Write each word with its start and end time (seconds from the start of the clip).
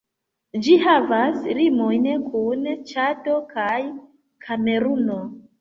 Ĝi 0.67 0.77
havas 0.85 1.37
limojn 1.59 2.09
kun 2.31 2.65
Ĉado 2.93 3.37
kaj 3.55 3.79
Kameruno. 4.49 5.25